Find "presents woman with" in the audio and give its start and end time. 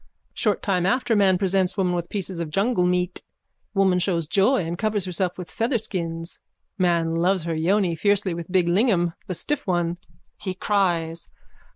1.37-2.09